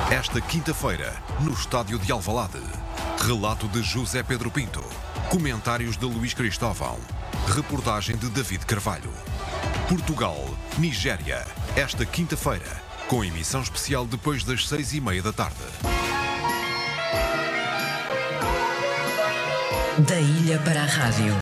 Esta 0.09 0.41
quinta-feira, 0.41 1.21
no 1.41 1.53
estádio 1.53 1.99
de 1.99 2.13
Alvalade. 2.13 2.63
Relato 3.19 3.67
de 3.67 3.83
José 3.83 4.23
Pedro 4.23 4.53
Pinto. 4.53 4.85
Comentários 5.29 5.97
de 5.97 6.05
Luís 6.05 6.33
Cristóvão. 6.33 6.97
Reportagem 7.49 8.15
de 8.17 8.31
David 8.31 8.65
Carvalho. 8.65 9.13
Portugal, 9.89 10.39
Nigéria. 10.79 11.45
Esta 11.75 12.07
quinta-feira, 12.07 12.81
com 13.09 13.25
emissão 13.25 13.63
especial 13.63 14.07
depois 14.07 14.45
das 14.45 14.69
seis 14.69 14.93
e 14.93 15.01
meia 15.01 15.25
da 15.25 15.33
tarde. 15.33 15.57
Da 20.07 20.21
ilha 20.21 20.61
para 20.61 20.83
a 20.83 20.87
rádio. 20.87 21.35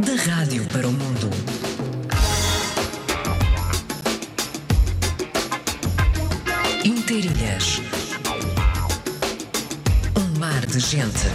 Da 0.00 0.32
rádio 0.34 0.66
para 0.66 0.88
o 0.88 0.90
mundo. 0.90 1.77
Interilhas. 7.10 7.80
Um 10.14 10.38
mar 10.38 10.66
de 10.66 10.78
gente. 10.78 11.26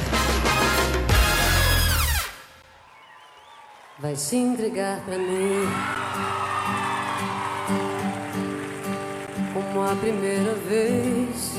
Vai 3.97 4.15
se 4.15 4.35
entregar 4.35 4.99
pra 5.03 5.17
mim 5.17 5.65
como 9.51 9.83
a 9.83 9.95
primeira 9.95 10.53
vez. 10.69 11.53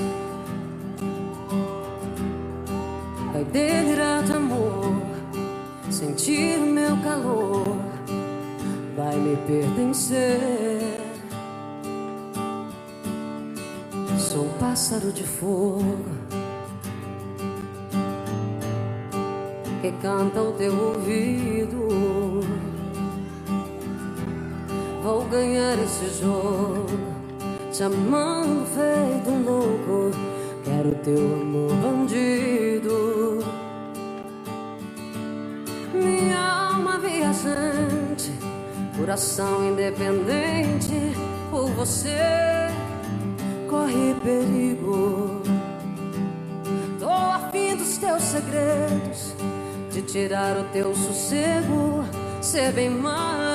Vai 3.32 3.44
delirar 3.46 4.22
de 4.22 4.32
amor, 4.32 5.02
sentir 5.90 6.60
meu 6.60 6.96
calor, 6.98 7.76
vai 8.96 9.16
me 9.16 9.36
pertencer. 9.38 10.73
Pássaro 14.74 15.12
de 15.12 15.22
fogo 15.22 16.04
que 19.80 19.92
canta 20.02 20.40
ao 20.40 20.50
teu 20.54 20.76
ouvido. 20.76 22.40
Vou 25.00 25.24
ganhar 25.26 25.78
esse 25.78 26.20
jogo, 26.20 26.88
te 27.70 27.84
amando 27.84 28.66
feito 28.66 29.30
um 29.30 29.44
louco. 29.44 30.10
Quero 30.64 30.92
teu 31.04 31.34
amor 31.40 31.70
bandido. 31.76 33.44
Minha 35.94 36.72
alma 36.72 36.98
viajante, 36.98 38.32
coração 38.98 39.70
independente. 39.70 41.16
Por 41.48 41.70
você 41.70 42.73
corre 43.74 44.14
perigo. 44.22 45.42
Tô 47.00 47.08
afim 47.08 47.74
dos 47.76 47.96
teus 47.98 48.22
segredos 48.22 49.34
de 49.90 50.02
tirar 50.02 50.56
o 50.56 50.64
teu 50.72 50.94
sossego, 50.94 52.04
ser 52.40 52.72
bem 52.72 52.90
mais 52.90 53.53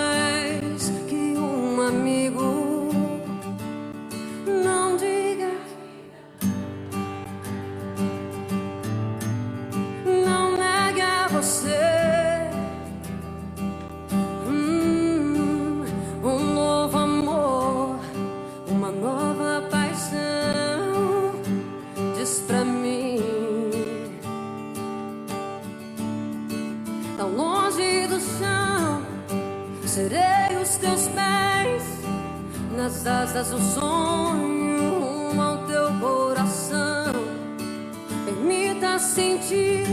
asas 33.39 33.51
do 33.51 33.59
sonho, 33.59 34.99
rumo 34.99 35.41
ao 35.41 35.57
teu 35.59 35.87
coração. 36.01 37.13
Permita 38.25 38.99
sentir, 38.99 39.85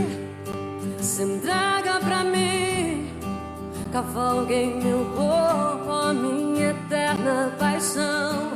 se 0.99 1.23
entrega 1.23 1.99
pra 2.01 2.25
mim. 2.25 3.09
Cavalgue 3.91 4.53
em 4.53 4.83
meu 4.83 5.05
corpo 5.15 5.89
a 5.89 6.13
minha 6.13 6.71
eterna 6.71 7.53
paixão. 7.57 8.51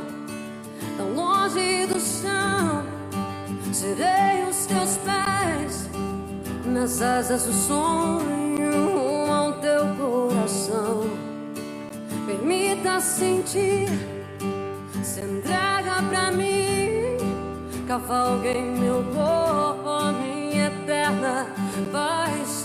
Tão 0.98 1.14
longe 1.14 1.86
do 1.86 1.98
chão, 1.98 2.84
serei 3.72 4.44
os 4.50 4.66
teus 4.66 4.98
pés 4.98 5.88
nas 6.66 7.00
asas 7.00 7.44
do 7.46 7.52
sonho 7.54 8.01
Cavalgue 17.92 18.48
em 18.48 18.78
meu 18.78 19.04
corpo 19.14 19.86
a 19.86 20.12
minha 20.12 20.68
eterna 20.68 21.46
paixão. 21.92 22.61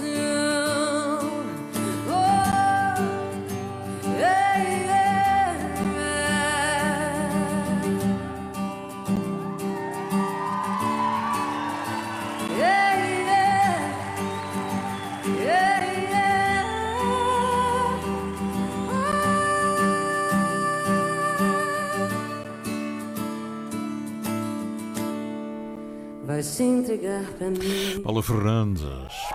Vai 26.38 26.44
se 26.44 26.62
entregar 26.62 27.24
pra 27.40 27.50
mim. 27.50 28.00
Paula 28.04 28.22
Fernandes, 28.22 28.84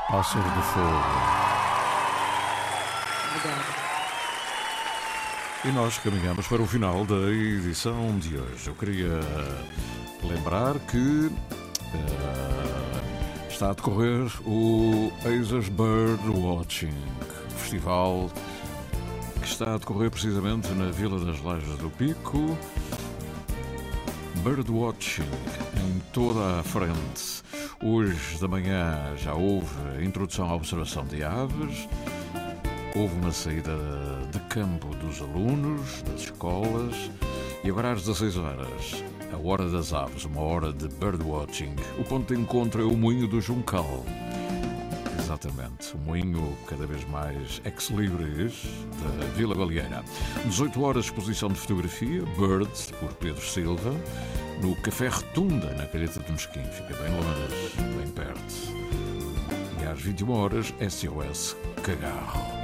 Pássaro 0.08 0.48
de 0.48 0.62
Fogo. 0.66 0.86
Obrigada. 3.26 3.64
E 5.64 5.72
nós 5.72 5.98
caminhamos 5.98 6.46
para 6.46 6.62
o 6.62 6.66
final 6.68 7.04
da 7.04 7.28
edição 7.28 8.16
de 8.20 8.36
hoje. 8.36 8.68
Eu 8.68 8.76
queria 8.76 9.18
lembrar 10.22 10.78
que 10.78 11.28
eh, 11.92 13.48
está 13.50 13.70
a 13.70 13.74
decorrer 13.74 14.30
o 14.46 15.12
Azers 15.26 15.68
Bird 15.70 16.22
Watching 16.28 16.94
Festival 17.56 18.30
que 19.40 19.48
está 19.48 19.74
a 19.74 19.78
decorrer 19.78 20.08
precisamente 20.08 20.68
na 20.74 20.92
Vila 20.92 21.18
das 21.18 21.42
Lajes 21.42 21.76
do 21.78 21.90
Pico. 21.90 22.56
Birdwatching 24.42 25.22
em 25.76 26.00
toda 26.12 26.58
a 26.58 26.62
frente. 26.64 27.42
Hoje 27.80 28.40
da 28.40 28.48
manhã 28.48 29.14
já 29.16 29.34
houve 29.34 29.68
a 29.96 30.02
introdução 30.02 30.50
à 30.50 30.56
observação 30.56 31.04
de 31.04 31.22
aves, 31.22 31.88
houve 32.96 33.14
uma 33.20 33.30
saída 33.30 33.78
de 34.32 34.40
campo 34.48 34.88
dos 34.96 35.20
alunos, 35.20 36.02
das 36.02 36.22
escolas, 36.22 37.10
e 37.62 37.70
agora 37.70 37.92
às 37.92 38.00
16 38.00 38.36
horas, 38.36 39.04
a 39.32 39.36
hora 39.36 39.68
das 39.70 39.92
aves, 39.92 40.24
uma 40.24 40.40
hora 40.40 40.72
de 40.72 40.88
birdwatching. 40.88 41.76
O 42.00 42.02
ponto 42.02 42.34
de 42.34 42.40
encontro 42.40 42.82
é 42.82 42.84
o 42.84 42.96
Moinho 42.96 43.28
do 43.28 43.40
Juncal. 43.40 44.04
Exatamente, 45.32 45.96
o 45.96 45.98
moinho 45.98 46.54
cada 46.66 46.86
vez 46.86 47.08
mais 47.08 47.62
ex-libris 47.64 48.64
da 49.18 49.26
Vila 49.34 49.54
Baleeira. 49.54 50.04
18 50.44 50.82
horas, 50.82 51.06
exposição 51.06 51.48
de 51.48 51.58
fotografia, 51.58 52.22
Birds, 52.36 52.90
por 53.00 53.10
Pedro 53.14 53.40
Silva, 53.40 53.94
no 54.60 54.76
Café 54.76 55.08
Retunda, 55.08 55.72
na 55.72 55.86
Calheta 55.86 56.20
de 56.20 56.30
Mosquim. 56.30 56.62
Fica 56.64 56.94
bem 57.02 57.10
longe, 57.16 57.96
bem 57.96 58.08
perto. 58.08 58.54
E 59.80 59.86
às 59.86 60.02
21 60.02 60.30
horas, 60.32 60.74
SOS 60.86 61.56
Cagarro. 61.82 62.61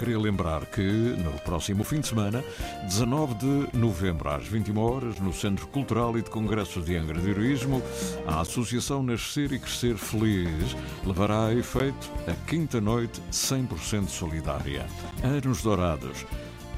Queria 0.00 0.18
lembrar 0.18 0.64
que 0.64 0.80
no 0.80 1.30
próximo 1.40 1.84
fim 1.84 2.00
de 2.00 2.06
semana, 2.06 2.42
19 2.84 3.34
de 3.34 3.76
novembro, 3.76 4.30
às 4.30 4.46
21 4.46 4.78
horas, 4.78 5.20
no 5.20 5.30
Centro 5.30 5.66
Cultural 5.66 6.16
e 6.16 6.22
de 6.22 6.30
Congressos 6.30 6.86
de 6.86 6.96
Angra 6.96 7.20
de 7.20 7.28
Heroísmo, 7.28 7.82
a 8.26 8.40
Associação 8.40 9.02
Nascer 9.02 9.52
e 9.52 9.58
Crescer 9.58 9.98
Feliz 9.98 10.74
levará 11.04 11.48
a 11.48 11.54
efeito 11.54 12.10
a 12.26 12.32
quinta 12.48 12.80
noite 12.80 13.20
100% 13.30 14.08
solidária. 14.08 14.86
Anos 15.22 15.60
Dourados. 15.60 16.24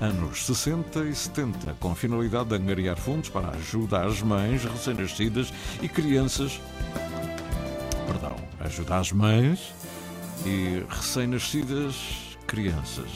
anos 0.00 0.44
60 0.44 1.04
e 1.04 1.14
70, 1.14 1.76
com 1.78 1.92
a 1.92 1.94
finalidade 1.94 2.48
de 2.48 2.56
angariar 2.56 2.96
fundos 2.96 3.28
para 3.28 3.46
a 3.46 3.50
ajuda 3.52 4.04
às 4.04 4.20
mães 4.20 4.64
recém-nascidas 4.64 5.54
e 5.80 5.88
crianças. 5.88 6.61
Perdão, 8.04 8.35
ajuda 8.58 8.96
às 8.96 9.12
mães 9.12 9.72
e 10.44 10.82
recém-nascidas 10.88 12.32
crianças. 12.53 13.09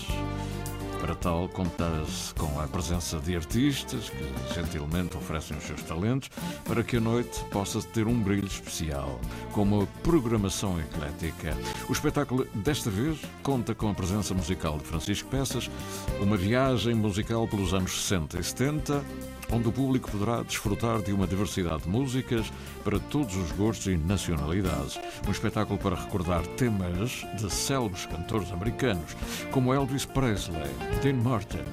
Para 0.99 1.15
tal, 1.15 1.47
conta-se 1.51 2.33
com 2.35 2.59
a 2.59 2.67
presença 2.67 3.19
de 3.19 3.37
artistas 3.37 4.09
que 4.09 4.55
gentilmente 4.55 5.15
oferecem 5.15 5.59
os 5.59 5.65
seus 5.65 5.83
talentos 5.83 6.31
para 6.65 6.83
que 6.83 6.97
a 6.97 7.01
noite 7.01 7.45
possa 7.51 7.83
ter 7.83 8.07
um 8.07 8.19
brilho 8.19 8.47
especial, 8.47 9.21
com 9.53 9.63
uma 9.63 9.87
programação 10.03 10.81
eclética. 10.81 11.55
O 11.87 11.93
espetáculo, 11.93 12.47
desta 12.55 12.89
vez, 12.89 13.19
conta 13.43 13.75
com 13.75 13.91
a 13.91 13.95
presença 13.95 14.33
musical 14.33 14.79
de 14.79 14.85
Francisco 14.85 15.29
Peças, 15.29 15.71
uma 16.19 16.39
viagem 16.39 16.95
musical 16.95 17.47
pelos 17.47 17.75
anos 17.75 17.93
60 17.93 18.39
e 18.39 18.43
70, 18.43 19.05
onde 19.51 19.69
o 19.69 19.73
público 19.73 20.11
poderá 20.11 20.43
desfrutar 20.43 21.03
de 21.03 21.13
uma 21.13 21.27
diversidade 21.27 21.83
de 21.83 21.89
músicas 21.89 22.53
para 22.85 22.99
todos 22.99 23.37
os 23.37 23.53
gostos 23.53 23.87
e 23.87 23.97
nacionalidades. 23.97 24.99
Um 25.27 25.31
espetáculo 25.31 25.79
para 25.79 25.97
recordar 25.97 26.47
temas 26.57 27.27
de 27.39 27.53
célebres 27.53 28.07
cantores 28.07 28.51
americanos, 28.53 29.17
como 29.51 29.73
Elvis 29.73 30.05
Presley, 30.05 30.71
Dean 31.03 31.15
Martin, 31.15 31.65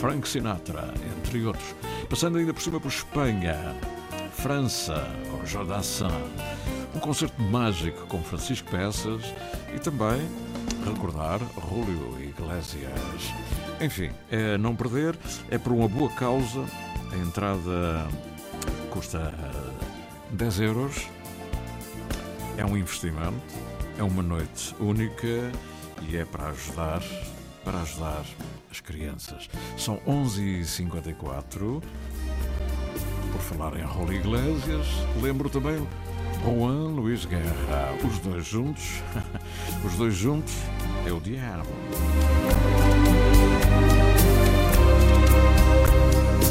Frank 0.00 0.28
Sinatra, 0.28 0.92
entre 1.16 1.44
outros. 1.44 1.74
Passando 2.08 2.38
ainda 2.38 2.54
por 2.54 2.62
cima 2.62 2.80
por 2.80 2.88
Espanha, 2.88 3.76
França, 4.32 5.06
com 5.30 5.44
Jordan 5.44 5.80
Um 6.94 6.98
concerto 6.98 7.40
mágico 7.42 8.06
com 8.06 8.22
Francisco 8.22 8.70
Peças 8.70 9.22
e 9.74 9.78
também 9.78 10.20
recordar 10.84 11.40
Julio 11.68 12.18
Iglesias. 12.20 13.34
Enfim, 13.80 14.10
é 14.30 14.56
não 14.58 14.74
perder, 14.74 15.16
é 15.50 15.58
por 15.58 15.72
uma 15.72 15.88
boa 15.88 16.10
causa 16.10 16.64
a 17.12 17.16
entrada 17.16 18.08
custa 18.90 19.32
10 20.30 20.60
euros. 20.60 21.08
É 22.56 22.64
um 22.64 22.76
investimento, 22.76 23.40
é 23.98 24.02
uma 24.02 24.22
noite 24.22 24.74
única 24.78 25.50
e 26.08 26.16
é 26.16 26.24
para 26.24 26.48
ajudar, 26.48 27.02
para 27.64 27.80
ajudar 27.80 28.24
as 28.70 28.80
crianças. 28.80 29.48
São 29.76 29.98
11h54. 30.06 31.82
Por 33.32 33.40
falar 33.40 33.76
em 33.78 33.82
Raul 33.82 34.12
Iglesias, 34.12 34.86
lembro 35.22 35.48
também 35.48 35.86
Juan 36.44 36.88
Luís 36.88 37.24
Guerra. 37.24 37.94
Os 38.04 38.18
dois 38.18 38.46
juntos, 38.46 39.02
os 39.84 39.94
dois 39.94 40.14
juntos 40.14 40.54
é 41.06 41.12
o 41.12 41.20
diabo. 41.20 41.68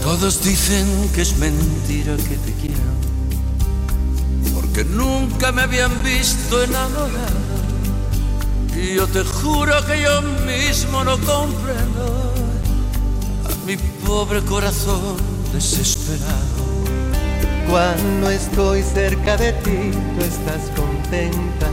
Todos 0.04 0.44
dicen 0.44 1.10
que 1.14 1.22
es 1.22 1.38
mentira 1.38 2.16
que 2.18 2.36
te 2.38 2.54
quiero, 2.54 2.92
porque 4.54 4.84
nunca 4.84 5.52
me 5.52 5.64
habían 5.64 5.92
visto 6.04 6.64
enamorado. 6.64 7.50
Y 8.76 8.96
yo 8.96 9.08
te 9.08 9.24
juro 9.24 9.74
que 9.86 10.02
yo 10.02 10.22
mismo 10.46 11.04
no 11.04 11.18
comprendo 11.18 12.34
a 13.46 13.66
mi 13.66 13.78
pobre 14.06 14.42
corazón 14.42 15.18
desesperado. 15.54 16.60
Cuando 17.70 18.30
estoy 18.30 18.82
cerca 18.82 19.38
de 19.38 19.54
ti, 19.54 19.92
tú 19.92 20.26
estás 20.26 20.72
contenta. 20.76 21.70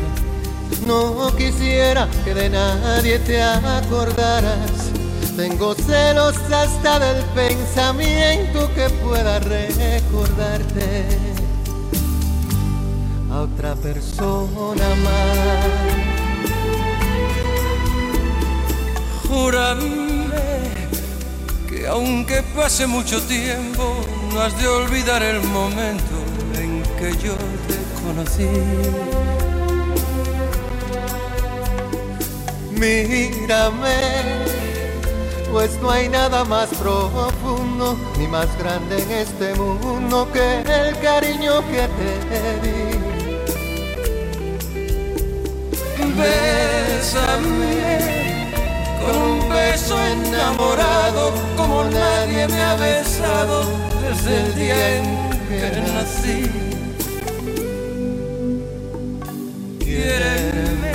No 0.86 1.34
quisiera 1.36 2.08
que 2.24 2.34
de 2.34 2.50
nadie 2.50 3.18
te 3.20 3.42
acordaras 3.42 4.75
tengo 5.36 5.74
celos 5.74 6.34
hasta 6.50 6.98
del 6.98 7.22
pensamiento 7.26 8.70
que 8.74 8.88
pueda 9.04 9.38
recordarte 9.38 11.06
a 13.30 13.40
otra 13.40 13.74
persona 13.74 14.88
más. 15.04 16.16
Júrame 19.28 20.26
que 21.68 21.86
aunque 21.86 22.42
pase 22.54 22.86
mucho 22.86 23.20
tiempo, 23.22 23.94
no 24.32 24.40
has 24.40 24.58
de 24.58 24.66
olvidar 24.66 25.22
el 25.22 25.42
momento 25.42 26.16
en 26.54 26.82
que 26.98 27.10
yo 27.22 27.36
te 27.68 27.76
conocí. 28.02 28.48
Mírame 32.72 34.05
pues 35.56 35.80
no 35.80 35.90
hay 35.90 36.10
nada 36.10 36.44
más 36.44 36.68
profundo 36.68 37.96
ni 38.18 38.26
más 38.28 38.46
grande 38.58 39.02
en 39.02 39.10
este 39.10 39.54
mundo 39.54 40.28
que 40.30 40.60
el 40.60 40.98
cariño 41.00 41.62
que 41.70 41.88
te 41.96 42.40
di. 42.62 42.98
Bésame 46.18 47.74
con 49.00 49.16
un 49.16 49.48
beso 49.48 49.96
enamorado 49.98 51.32
como 51.56 51.84
nadie 51.84 52.46
me 52.48 52.62
ha 52.62 52.74
besado 52.76 53.64
desde 54.02 54.40
el 54.42 54.54
día 54.56 54.96
en 54.98 55.04
que 55.48 55.80
nací. 55.80 56.50
Quiéreme, 59.78 60.92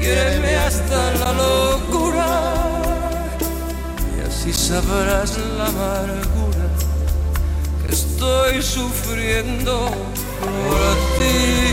quiéreme 0.00 0.56
hasta 0.56 1.14
la 1.20 1.32
locura 1.32 1.77
y 4.48 4.52
sabrás 4.52 5.36
la 5.58 5.66
amargura 5.66 6.68
que 7.86 7.92
estoy 7.92 8.62
sufriendo 8.62 9.90
por 10.40 11.18
ti. 11.18 11.67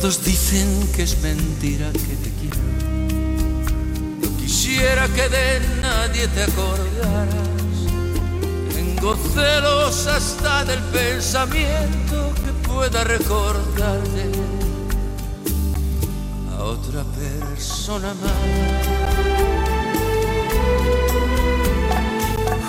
Todos 0.00 0.24
dicen 0.24 0.88
que 0.96 1.02
es 1.02 1.20
mentira 1.20 1.92
que 1.92 2.16
te 2.16 2.30
quiero. 2.40 2.56
No 4.22 4.36
quisiera 4.38 5.06
que 5.08 5.28
de 5.28 5.60
nadie 5.82 6.26
te 6.28 6.44
acordaras. 6.44 7.34
Tengo 8.72 9.14
celos 9.34 10.06
hasta 10.06 10.64
del 10.64 10.80
pensamiento 10.84 12.32
que 12.34 12.50
pueda 12.66 13.04
recordarte 13.04 14.32
a 16.56 16.64
otra 16.64 17.04
persona 17.04 18.14
más. 18.14 18.32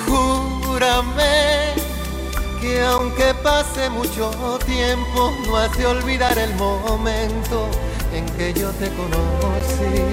Júrame 0.05 1.50
que 2.61 2.81
aunque 2.83 3.33
pase 3.43 3.89
mucho 3.89 4.31
tiempo, 4.65 5.33
no 5.47 5.57
hace 5.57 5.85
olvidar 5.85 6.37
el 6.37 6.53
momento 6.55 7.67
en 8.13 8.25
que 8.37 8.53
yo 8.53 8.69
te 8.73 8.89
conocí. 8.89 10.03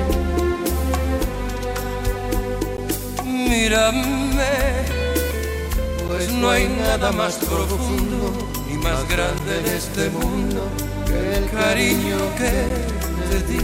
Mírame, 3.25 4.85
pues 6.09 6.33
no 6.33 6.51
hay 6.51 6.69
nada 6.69 7.13
más 7.13 7.37
profundo 7.37 8.33
ni 8.67 8.77
más 8.79 9.07
grande 9.09 9.61
en 9.61 9.67
este 9.67 10.11
mundo 10.11 10.63
que 11.07 11.37
el 11.37 11.49
cariño 11.51 12.17
que 12.39 12.69
te 13.29 13.43
di. 13.53 13.61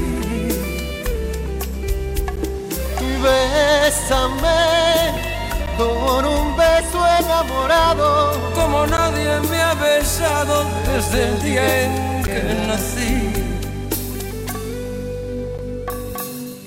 Bésame 3.22 5.33
con 5.76 6.24
un 6.24 6.56
beso 6.56 7.00
enamorado, 7.20 8.32
como 8.54 8.87
nadie 8.87 9.40
me 9.50 9.60
ha 9.60 9.74
besado 9.74 10.64
desde 10.87 11.28
el 11.28 11.42
día 11.42 11.84
en 11.84 12.22
que 12.22 12.38
nací. 12.66 13.32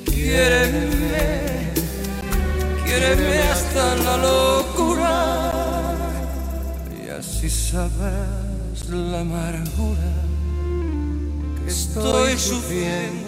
Quiéreme, 0.06 1.72
quiéreme 2.86 3.39
hasta 3.54 3.96
la 4.06 4.17
locura, 4.17 5.15
y 7.04 7.10
así 7.10 7.50
sabrás 7.50 8.89
la 8.89 9.22
amargura 9.22 10.13
que 11.63 11.70
estoy 11.72 12.38
sufriendo 12.38 13.27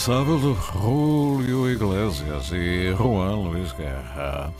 incansável 0.00 0.54
Julio 0.54 1.70
Iglesias 1.70 2.50
e 2.52 2.90
Juan 2.94 3.34
Luis 3.34 3.70
Guerra. 3.72 4.50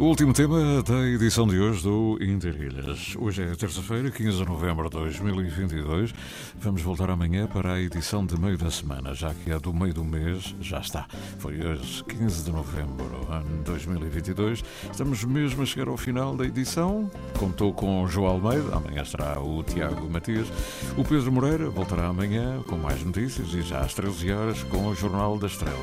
O 0.00 0.04
último 0.04 0.32
tema 0.32 0.82
da 0.82 1.06
edição 1.06 1.46
de 1.46 1.60
hoje 1.60 1.82
do 1.82 2.16
Interilhas. 2.22 3.14
Hoje 3.18 3.42
é 3.42 3.54
terça-feira, 3.54 4.10
15 4.10 4.38
de 4.38 4.46
novembro 4.46 4.88
de 4.88 4.96
2022. 4.96 6.14
Vamos 6.58 6.80
voltar 6.80 7.10
amanhã 7.10 7.46
para 7.46 7.74
a 7.74 7.80
edição 7.82 8.24
de 8.24 8.34
meio 8.40 8.56
da 8.56 8.70
semana, 8.70 9.12
já 9.12 9.34
que 9.34 9.52
a 9.52 9.58
do 9.58 9.74
meio 9.74 9.92
do 9.92 10.02
mês 10.02 10.54
já 10.58 10.80
está. 10.80 11.06
Foi 11.38 11.60
hoje, 11.62 12.02
15 12.04 12.44
de 12.44 12.50
novembro, 12.50 13.30
ano 13.30 13.62
2022. 13.62 14.64
Estamos 14.90 15.22
mesmo 15.22 15.64
a 15.64 15.66
chegar 15.66 15.88
ao 15.88 15.98
final 15.98 16.34
da 16.34 16.46
edição. 16.46 17.10
Contou 17.38 17.74
com 17.74 18.08
João 18.08 18.30
Almeida, 18.42 18.74
amanhã 18.74 19.02
estará 19.02 19.38
o 19.38 19.62
Tiago 19.62 20.08
Matias. 20.08 20.48
O 20.96 21.04
Pedro 21.04 21.30
Moreira 21.30 21.68
voltará 21.68 22.06
amanhã 22.06 22.62
com 22.62 22.78
mais 22.78 23.04
notícias 23.04 23.52
e 23.52 23.60
já 23.60 23.80
às 23.80 23.92
13 23.92 24.32
horas 24.32 24.62
com 24.62 24.86
o 24.86 24.94
Jornal 24.94 25.38
das 25.38 25.58
13. 25.58 25.74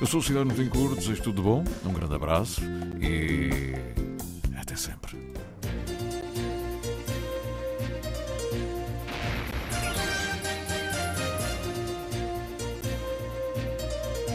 Eu 0.00 0.06
sou 0.06 0.20
o 0.20 0.22
Cidade 0.22 0.54
Tencourt, 0.54 0.94
desejo 0.94 1.22
tudo 1.22 1.42
bom, 1.42 1.62
um 1.84 1.92
grande 1.92 2.14
abraço 2.14 2.62
e 2.98 3.57
até 4.60 4.76
sempre. 4.76 5.16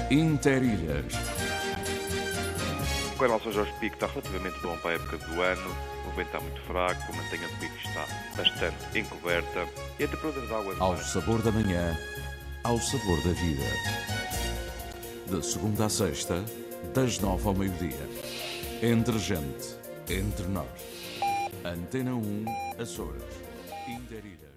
Interilhas. 0.10 1.06
O 3.16 3.18
canal 3.18 3.40
São 3.42 3.52
Jorge 3.52 3.74
Pico 3.80 3.96
está 3.96 4.08
relativamente 4.08 4.60
bom 4.62 4.78
para 4.78 4.92
a 4.92 4.94
época 4.96 5.18
do 5.18 5.42
ano. 5.42 5.76
O 6.08 6.16
vento 6.16 6.28
está 6.28 6.40
muito 6.40 6.62
fraco, 6.62 7.12
a 7.12 7.16
mantenha 7.16 7.48
do 7.48 7.56
pico 7.60 7.76
está 7.78 8.06
bastante 8.38 9.00
encoberta 9.00 9.68
e 9.98 10.04
a 10.04 10.08
temperatura 10.08 10.46
da 10.48 10.58
água 10.58 10.76
Ao 10.80 10.98
sabor 10.98 11.42
da 11.42 11.52
manhã, 11.52 11.98
ao 12.64 12.78
sabor 12.80 13.18
da 13.24 13.32
vida. 13.32 13.64
De 15.28 15.44
segunda 15.44 15.86
a 15.86 15.90
sexta, 15.90 16.44
das 16.94 17.18
nove 17.20 17.48
ao 17.48 17.56
meio-dia. 17.56 18.08
Entre 18.86 19.17
gente, 19.17 19.78
entre 20.10 20.46
nós. 20.48 20.67
Antena 21.63 22.13
1, 22.15 22.46
Açores. 22.78 23.24
Interilhas. 23.88 24.53